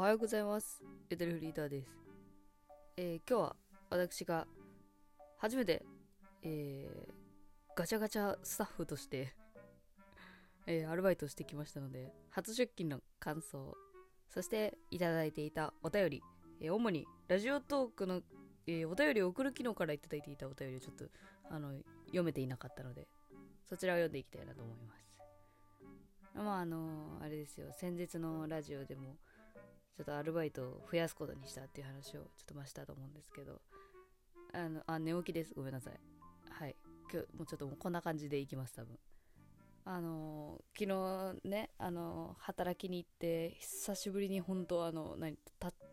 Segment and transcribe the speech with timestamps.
[0.00, 0.82] はようございます。
[1.10, 1.90] エテルフリーターです。
[2.96, 3.56] えー今日は
[3.90, 4.46] 私が
[5.36, 5.84] 初めて、
[6.42, 7.12] えー
[7.76, 9.34] ガチャガチャスタッフとして、
[10.66, 13.76] えーアルバイトしてきましたので、初出勤の感想、
[14.30, 16.22] そしていただいていたお便り、
[16.60, 18.22] えー主にラジオトークの、
[18.66, 21.10] えーお便りを送る機能からいただいていたお便りをちょっと
[21.50, 23.06] あの読めていなかったので、
[23.66, 25.10] そちらを読んでいきたいなと思います。
[26.32, 29.18] まああのあれですよ先日のラジオでも
[30.00, 33.60] ちょっとアルバイトを増やすことにしたっていう話をちょっとましたと思うんですけど。
[34.54, 35.52] あのあ寝起きです。
[35.54, 36.00] ごめんなさい。
[36.50, 36.74] はい。
[37.12, 38.98] 今日もうちょっとこんな感じでいきます多分。
[39.84, 45.36] あの昨日ねあの働きに行って久しぶりに本当あの何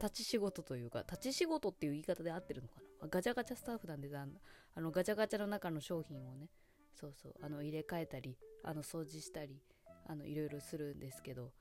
[0.01, 3.09] 立ち仕事というか立ち仕事っていう言い方で合ってるのかな？
[3.09, 4.31] ガチャガチャスタッフなんであの
[4.73, 6.49] あのガチャガチャの中の商品をね
[6.95, 9.61] そうそうあの入れ替えたりあの掃除したり
[10.07, 11.51] あのいろいろするんですけど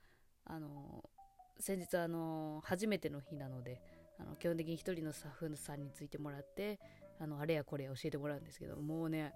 [0.44, 1.02] あの
[1.58, 3.80] 先日あの初めての日なので
[4.18, 6.78] あの基本的に一人のスタッフさんについてもらって
[7.20, 9.32] あのあれやこれや教えてもらうんですけどもうね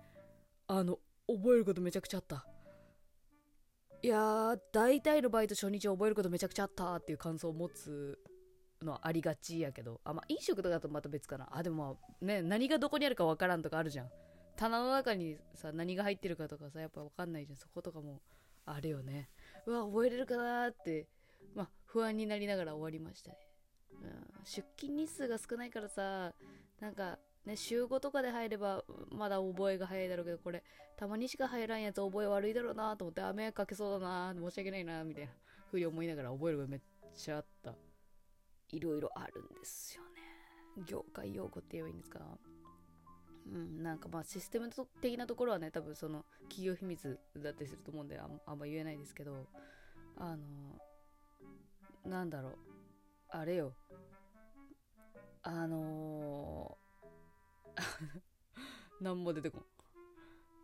[0.67, 2.47] あの覚えることめちゃくちゃあった。
[4.03, 8.19] いやー大体のバイト初日覚えることめちゃくちゃあったっていう感想を持つ
[8.83, 11.49] のはありがちやけどあまあ飲食とかだとまた別かな。
[11.53, 14.11] あでもまあね何がどこにあるかわからんとかあるじゃん。
[14.57, 17.57] 棚の中にさ何が入ってるかとかさやっぱわかんないじゃん。
[17.57, 18.23] そことかも
[18.65, 19.29] あるよね。
[19.67, 21.07] うわ覚えれるかなーって
[21.93, 23.37] 不安になりながら終わりましたね、
[24.03, 26.33] うん、出勤日数が少ないからさ
[26.81, 30.63] なんかね週5とかで入ればまだ覚えが早いだろうけどこれ
[30.97, 35.31] たまにしか入らんやつ覚え悪いだろうなと思って雨かけそうだな申し訳ないなみたいな
[35.71, 36.81] ふうに思いながら覚えるがめっ
[37.15, 37.75] ちゃあった。
[38.73, 40.85] いろいろあるんですよね。
[40.87, 42.21] 業界用語って言えばいいんですか？
[43.47, 49.49] うん、なんかまあシステム的なところはね多分その企業秘密だったりすると思うんであんあんま言えないですけど
[50.17, 50.45] あの
[52.05, 52.59] なんだろう。
[53.29, 53.75] あれよ。
[55.43, 58.23] あのー、
[59.03, 59.65] なんも出てこん。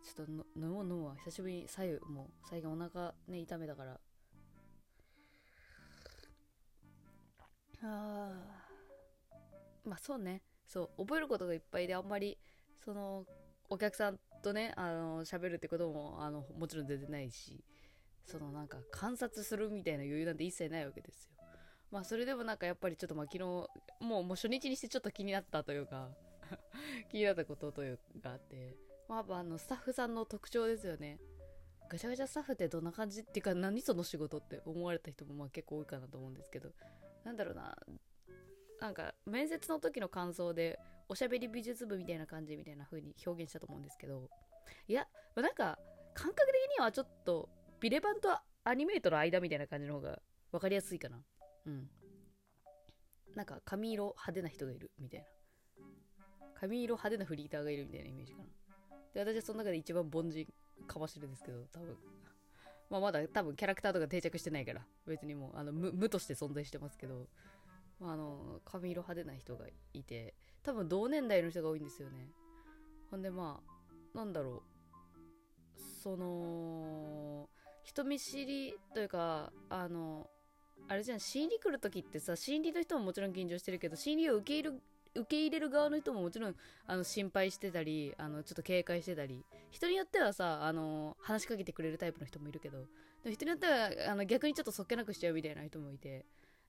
[0.03, 0.37] ちょっと飲
[0.71, 3.99] もう飲むわ久しぶりに左右もう最近お腹ね痛めたから。
[7.83, 8.67] あ
[9.85, 10.41] まあそうね。
[10.65, 12.37] そう覚えることがいっぱいであんまり
[12.83, 13.25] その
[13.69, 17.63] お客さんとねあの喋るってこともあのもちろん出てないし。
[18.27, 21.31] そのなんか観察するみたいな余裕なんて一切ないわけですよ。
[21.89, 23.69] まあそれでもなんかやっぱりちょっとまあ昨日も
[24.01, 26.09] うもう初日にしてちょっと気になったというか
[27.09, 28.75] 気になったことというかあって。
[29.07, 31.19] まあやっぱあのスタッフさんの特徴ですよね。
[31.89, 36.73] ガチャガチャスタッフってどんな感じっていうか何その仕事って思われた人もまあ結構多いかなと思うんですけど。
[37.23, 37.77] なんだろうな。
[38.81, 40.77] なんか面接の時の感想で
[41.07, 44.29] おしゃべり美術部みたいな感じみたいな風に表現したと思うんですけど。
[44.89, 45.79] いやなんか
[46.13, 47.49] 感覚的にはちょっと
[47.79, 48.29] ビレバンと
[48.63, 50.19] アニメートの間みたいな感じの方が
[50.51, 51.17] 分かりやすいかな。
[51.65, 51.89] うん。
[53.35, 55.25] なんか髪色派手な人がいるみたいな。
[56.59, 58.45] 髪色派手なフリーターがいるみたいなイメージかな。
[59.13, 60.47] で私はその中で一番凡人
[60.87, 61.97] かもしれないですけど多分。
[62.89, 67.27] まあまだ多分キャラクターとか定着してないから別にもうあの無無として存在してますけど
[67.99, 72.29] まあ、あの髪色派手な人がいて多分同年代の人が多いんですよね。
[73.09, 73.61] ほんでま
[74.13, 74.63] あなんだろ
[75.75, 75.81] う。
[76.03, 77.49] その
[77.87, 80.29] 人見知りというかあの
[80.89, 84.81] あれじゃん心理来る時ってさ心理の人ももちろん緊張してるけど心理を受け入れる
[85.15, 86.55] 受け入れる側の人ももちろん
[86.85, 89.43] あの心配してたりあのちょっと警戒してたり。
[89.71, 92.85] 人によってはさあの話しかけてくれるタイプの人もいるけど
[93.25, 96.25] 人によってはあの逆にちょっとそっけなくしちゃうみたいな人もいて。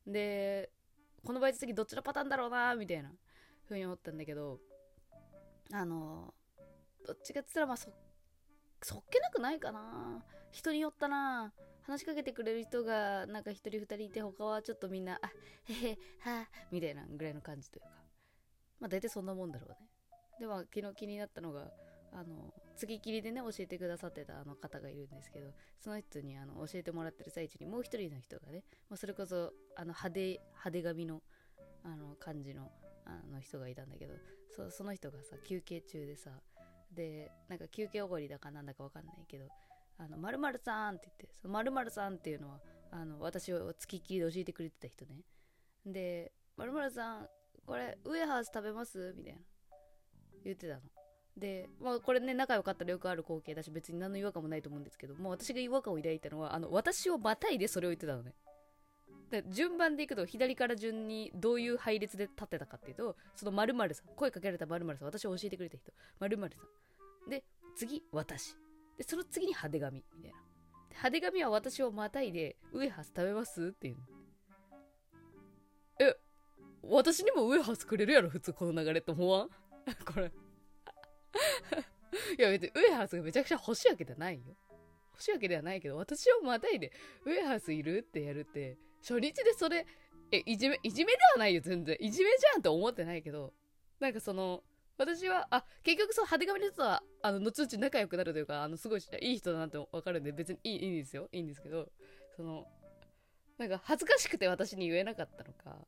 [0.06, 0.70] で
[1.24, 3.10] このバイト先どっちのパターンだろうなみたいな
[3.66, 4.60] ふうに思ったんだけど
[5.72, 6.32] あの
[7.04, 7.90] どっちかっつったらまあそ
[8.82, 10.24] そっけなくないかな。
[10.50, 11.52] 人によったな。
[11.82, 15.30] 話しかけてくれる人がなんか一人二人いて他はちょっとみんなあ
[15.64, 17.88] へへはみたいなぐらいの感じというか。
[18.80, 19.76] まあ大体そんなもんだろうね。
[20.38, 21.70] では昨日気になったのが
[22.12, 31.22] あの月きりでね教えてくださってたあの方がいるんですけどその人にあの教えてもらってる最中にもう一人の人がね、まあ、それこそあの派手派手髪の
[31.84, 32.70] あの感じの
[33.04, 34.14] あの人がいたんだけど
[34.70, 36.30] その人がさ休憩中でさ
[36.98, 39.46] でなんか休憩おごりだかなんだかわかんないけど
[39.98, 42.60] 「あの〇〇さん」って言ってその〇〇さんっていうのは
[42.90, 45.22] あの私を付きっきりで教えてくれてた人ね。
[45.86, 47.28] で「〇〇さん
[47.64, 49.40] これウエハース食べます?」みたいな
[50.42, 50.80] 言ってたの。
[51.36, 58.34] で、まあ、これね仲良かったらよくある光景だし別に何の違和感もないと思うんですけどもう私が違和感を抱いたのはあの私をまたいでそれを言ってたのね。
[59.30, 65.92] で順番でいくと左から順にどういう配列で立ってたかっていうとその〇〇さん声かけられた〇〇さん私を教えてくれた人。
[66.18, 66.87] 〇〇さん。
[67.28, 67.44] で
[67.76, 68.56] 次私。
[68.96, 70.38] でその次に派手髪みたいな。
[70.38, 70.44] で
[70.90, 73.66] 派手髪は私をまたいでウエハース食べます？
[73.66, 74.02] っていうの。
[76.90, 79.48] 私にもウエハースくれるやろ普通この流れって思わん？
[80.04, 80.32] これ。
[82.38, 84.56] いや別にウエハースがめちゃくちゃ欲しいわけじゃないよ。
[85.12, 86.92] 欲しいわけではないけど私をまたいで
[87.24, 89.86] ウエハースいるってやるって初日でそれ
[90.30, 91.96] えいじめいじめではないよ全然。
[92.00, 93.52] いじめじゃんって思ってないけど
[94.00, 94.62] なんかその
[94.98, 101.28] 私は、あ、結局そう、派手髪の人は、あの、後々仲良くなるというか、あの、すごいいい人だなってわかるんで、別にいいいいんですよ。
[101.32, 101.88] いいんですけど、
[102.36, 102.66] その、
[103.58, 105.86] なんか恥ずかしくて私に言えなかったのか、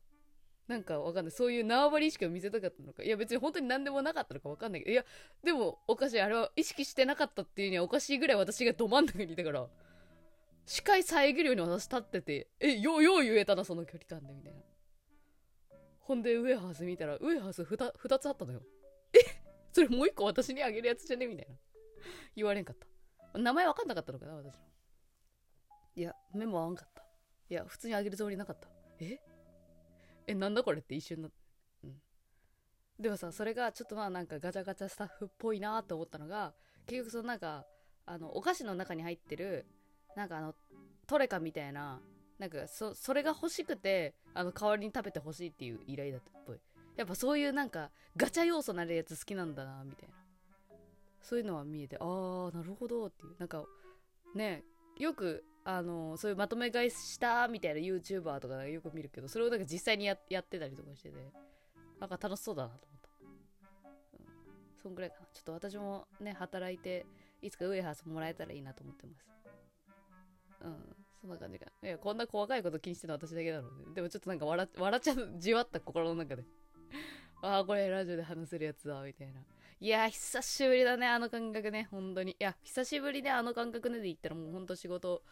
[0.67, 1.31] なんかわかんない。
[1.31, 3.03] そういう縄張り意識を見せたかったのか。
[3.03, 4.91] いや別に本当に何でもなかったのかわかんないけど。
[4.91, 5.05] いや、
[5.43, 6.21] でもおかしい。
[6.21, 9.67] あれは意識してなかったっていうにはおかしいぐらい私がど真ん中にいたから、
[10.65, 14.59] 視界遮るように私立ってて、え、ようよう言えたな、その距離感で、みたいな。
[15.99, 18.61] ほんで、ウエハース見たら、ウエハース 2, 2つあったのよ。
[19.73, 21.27] それもう一個私にあげるやつじゃね？
[21.27, 21.55] みたいな。
[22.35, 23.39] 言われんかった。
[23.39, 24.61] 名前わかんなかったのかな、私の。
[25.95, 27.03] いや、メモ合わんかった。
[27.49, 28.67] いや、普通にあげるつもりなかった。
[28.99, 29.19] え？
[30.27, 31.29] え、なんだこれって一瞬な、
[31.83, 32.01] うん。
[32.99, 36.53] でもさ、それがちょっとまあなんかガチャガチャスタッフっぽいなって思ったのが、
[36.85, 37.65] 結局そのなんか、
[38.05, 39.65] あの、お菓子の中に入ってる、
[40.15, 40.55] なんかあの、
[41.07, 42.01] トレカみたいな、
[42.39, 46.59] なんかそ、それが欲しくて、あの、代わりに食べてほしいっていう依頼だったっぽい。
[46.97, 50.15] やっぱそういうなんか、ガチャ要素なるやつ好きなんだな、みたいな。
[51.21, 53.35] そういうのは見えて、あー、なるほどっていう。
[53.39, 53.63] なんか、
[54.35, 54.63] ね、
[54.97, 61.15] よくあのそういうまとめ買いしたみたいな YouTuber とかよく見るけどそれをなんか実際にやってたりとかしてて
[61.99, 64.25] なんか楽しそうだなと思った、うん、
[64.81, 65.27] そんぐらいかな。
[65.33, 67.05] ちょっと私もね働いて
[67.41, 69.25] いつかウエハースもらえたらいいなと思ってます。
[70.63, 70.95] うん。
[71.21, 76.43] そんな感じかいやこんな細かいこと気にしてるの私だけだろうねでもちょっとなんか笑笑っちゃうじわった心の中で。
[77.41, 79.41] ああこれラジオで話せるやつだみたいな。
[79.79, 82.33] いや久しぶりだねあの感覚ね本当に。
[82.33, 85.23] いや久しぶりであの感覚ねで言ったらもうほんと仕事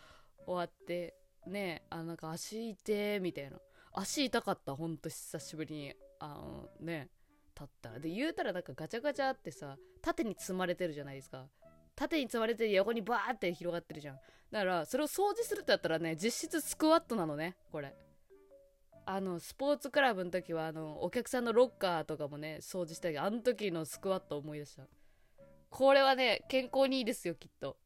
[0.46, 1.16] 終わって
[1.46, 3.60] ねあなんか足痛みたいな。
[3.94, 7.10] 足痛かったほんと久しぶりにあのね
[7.54, 8.00] 立ったら。
[8.00, 11.48] で言うたらなんかガチャガチャってさ縦に積まれてるじゃないですか。
[11.96, 14.20] 縦に積まれて横にバーって広がってるじゃん。
[14.52, 17.94] だからそれを掃除するってやったらね実質スクワットなのねこれ。
[19.12, 24.84] あのスポーツクラブの時はあのお客さんのロッカーとかもね掃除したけどあの時のスクワット思い出した
[25.72, 27.78] これはね健康にいいですよきっと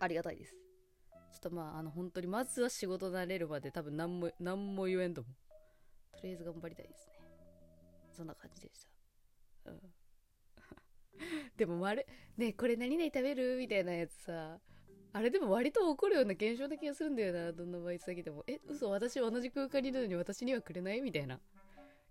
[0.00, 0.54] ありがたいです
[1.34, 6.16] ちょっとまあ、あの、本当に、まずは仕事慣れるまで多分何も、何も言えんと思う。
[6.16, 7.12] とりあえず頑張りたいですね。
[8.12, 8.86] そんな感じでし
[9.64, 9.70] た。
[9.72, 9.80] うん。
[11.58, 13.56] でも、あれ、ねこれ何々食べる？
[13.56, 14.60] みたいなやつさ、
[15.16, 17.52] あれでも割と起こるような現象な気がするんだよな。
[17.52, 18.42] どんなバイト先でも。
[18.48, 21.00] え、嘘私同じ空間にいるのに私にはくれない？
[21.02, 21.38] みたいな。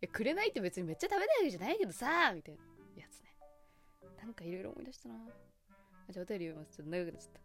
[0.02, 2.64] え、くれないって別にめっちゃ食べないわけじゃないけどさみたいな
[2.96, 3.36] やつね。
[4.24, 5.16] なんかいろいろ思い出したな。
[6.10, 6.78] じゃあお便り読みます。
[6.78, 7.42] ちょっと長くなっちゃった。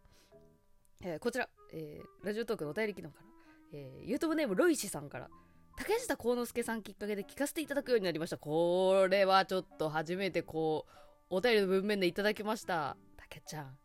[1.01, 3.27] えー、こちら、えー、ラジオトークのお便り機能から、
[3.73, 5.29] えー、YouTube ネームロイシさんから
[5.77, 10.87] 竹下幸之助さんきっかけで聞かせていただくようになりましたこれはちょっと初めてこ
[11.31, 13.79] うお便りの文面でいただきました竹ちゃん、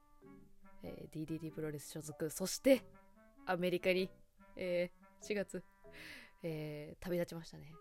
[0.83, 2.83] えー、DDD プロレス所属そして
[3.45, 4.09] アメリカに、
[4.56, 5.63] えー、4月、
[6.44, 7.74] えー、旅立ちましたね。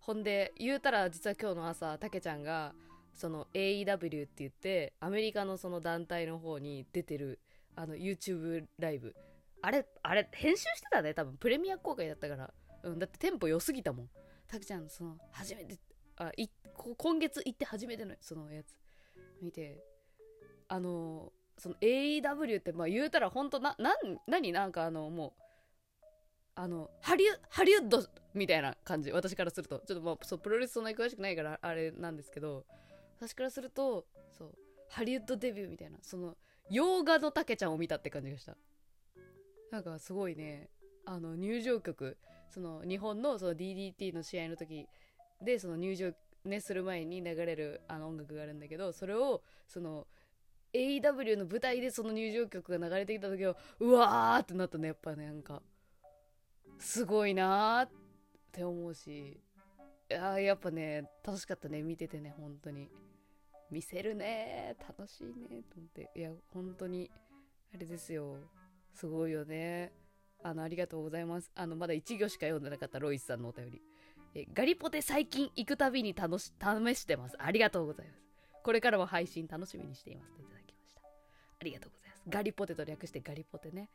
[0.00, 2.74] ほんで言うたら実は今日の朝竹ちゃんが
[3.12, 7.40] その AEW って言ってアメリカのその団体の方に出てる
[7.74, 9.14] あの YouTube ライブ。
[9.62, 11.36] あれあれ編集してたね多分。
[11.36, 12.54] プレミア公開だったから、
[12.84, 14.10] うん、だってテンポ良すぎたもん。
[14.46, 15.78] たくちゃんその初めて
[16.18, 16.48] あい
[16.96, 18.76] 今月行って初めてのそのやつ。
[19.42, 19.82] 見て
[20.68, 23.94] あのその AEW ってまあ言うたら本当なな
[24.26, 24.52] 何？
[24.52, 25.42] なんかあのもう
[26.54, 29.12] あのハリウハリウッドみたいな感じ。
[29.12, 29.78] 私からすると。
[29.86, 32.64] ちょっとまあそうプロレスそんなに詳しくないからあれなんですけど。
[33.18, 34.54] 私からするとそう
[34.90, 35.98] ハリウッドデビューみたいな。
[36.02, 36.36] その
[36.70, 38.56] 洋画のたけちゃんを見たって感じがした。
[39.70, 40.68] なんかすごいね。
[41.06, 42.18] あの入場曲。
[42.50, 44.86] その日本のその DDT の試合の時。
[45.42, 46.12] でその入場
[46.44, 50.06] ねする前に流れるあの音楽があるんだけどそれをその
[50.76, 55.62] AEW の舞台でその入場曲が流れてきた時はうわーってなったねやっぱねなんか。
[56.78, 57.90] すごいなーっ
[58.52, 59.40] て思うし。
[60.08, 62.88] いややっぱね楽しかったね見ててね本当に。
[63.70, 66.10] 見せるね楽しいねと思って。
[66.14, 67.10] いや本当に
[67.74, 68.36] あれですよ。
[68.92, 69.92] すごいよね。
[70.42, 71.50] あのありがとうございます。
[71.54, 73.82] あのまだ1行しか読んでなかったロイスさんのお便り。
[74.34, 77.36] えガリポテ最近行くたびに楽し試してます。
[77.38, 78.22] ありがとうございます。
[78.62, 80.32] これからも配信楽しみにしています。
[80.40, 80.65] いただき
[81.60, 82.22] ありがとうございます。
[82.28, 83.88] ガリポテと略してガリポテね。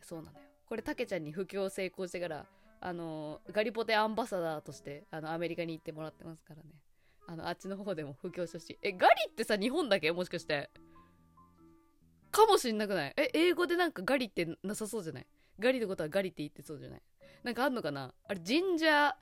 [0.00, 0.46] そうなのよ。
[0.66, 2.46] これたけちゃんに布教成功してから
[2.80, 6.70] あのガリポテアンバサダーとしてあのアメリカに行ってもらってますからね。
[7.28, 8.78] あの、あっちの方でも布教してほしい。
[8.82, 10.10] え、ガリってさ、日本だけ？
[10.10, 10.70] もしかして。
[12.32, 13.14] かもしんなくない？
[13.16, 15.26] え、英語でなんかガリってなさそうじゃない？
[15.60, 17.02] ガリのことはガリって言ってそうじゃない？
[17.44, 18.12] なんかあんのかな？
[18.26, 19.14] あれ、ジンジャー、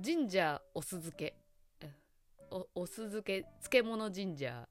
[0.00, 1.34] ジンジャーお酢漬け。
[2.50, 4.66] おお酢漬け漬物ジンジャー、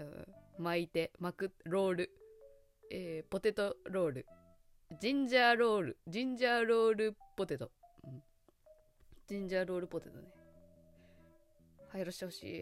[0.00, 0.26] うん、
[0.60, 2.10] 巻いて巻くロール、
[2.90, 4.26] えー、ポテトロール。
[5.00, 5.98] ジンジャーロール。
[6.06, 7.70] ジンジャーロールポテト、
[8.04, 8.22] うん、
[9.26, 10.28] ジンジャーロールポテトね。
[11.94, 12.48] 流行らしてほしい。
[12.48, 12.54] い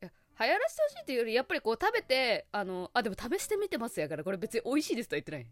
[0.00, 0.10] や
[0.40, 5.46] 流行らしてほしいっていうよりやっぱりこう食べてあのあでも試してみてますやからこれ別に美味しいですとは言ってない。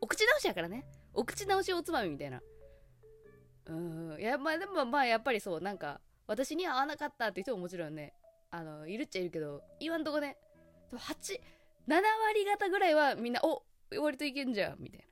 [0.00, 0.86] お口直しやからね。
[1.12, 2.40] お口直しおつまみみたいな。
[3.66, 4.16] うん。
[4.18, 8.14] いやまあでもまあやっぱりそうなんか私には合わなかったって人ももちろんね
[8.50, 10.36] あのいるっちゃいるけど今んとこね。
[10.96, 11.38] 87
[11.88, 13.62] 割方ぐらいはみんなお
[14.00, 15.04] 割といけんじゃんみたい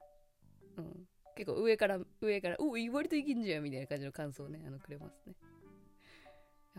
[0.77, 5.35] な、うん、結構上から上からお割といけんじゃんみたいな感じの感想をねあのくれますね。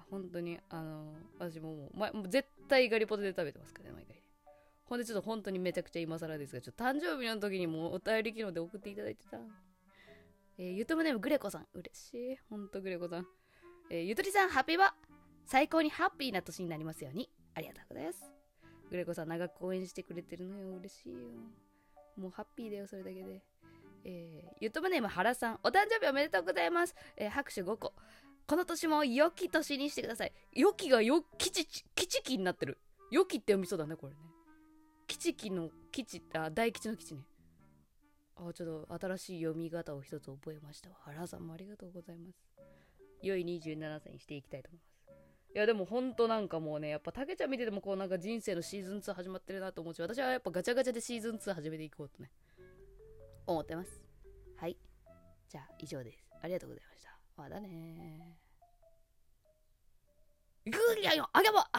[0.09, 4.21] 本当にあの私ももう,、ま、もう絶対ガリポテで食べてますからね毎回。
[4.85, 9.37] ほんでちょっと本当にめちゃくちゃ今更ですがちょっと誕生日の時にもお便り機能で送っていただいてた。
[10.57, 12.37] えー、ゆとむネームグレコさん嬉しい。
[12.49, 13.27] ほんとグレコさん。
[13.89, 14.93] えー、ゆとりさん、ハッピーは
[15.45, 17.29] 最高にハッピーな年になりますように。
[17.55, 18.38] ありがとうございます。
[18.89, 20.75] グレコさん、長く応援してくれてるのよ。
[20.77, 21.19] 嬉しいよ。
[22.17, 23.41] もうハッピーだよ、それだけで。
[24.03, 26.95] えー、ゆとぶネーム原さん、お誕生日おめでとうございます。
[27.15, 27.93] えー、拍手5個。
[28.47, 30.33] この年も良き年にしてください。
[30.53, 32.79] 良きがよ、きち、きちきになってる。
[33.11, 34.19] 良きって読みそうだね、これね。
[35.07, 37.25] きちきの、きち、あ、大吉の吉ね。
[38.35, 42.49] あ、ちょっと新しい読み方を一つ覚えました原さんもありがとうございます。
[43.21, 44.98] 良い27歳にしていきたいと思います。
[45.55, 52.29] いやでもほんとなんかもうね、やっぱたけちゃん見ててもこうなんか人生のシーズン2始まってるなと思うし、私はやっぱガチャガチャでシーズン2始めていこうとね、
[53.47, 54.01] 思ってます。
[54.57, 54.77] はい。
[55.49, 56.23] じゃあ以上です。
[56.41, 57.17] ありがとうございました。
[57.35, 60.69] まだねー。
[60.69, 61.59] いくんやよあげぼ